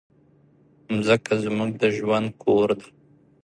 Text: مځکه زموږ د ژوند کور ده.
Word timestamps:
مځکه 0.95 1.33
زموږ 1.43 1.69
د 1.81 1.83
ژوند 1.97 2.27
کور 2.43 2.69
ده. 2.79 2.87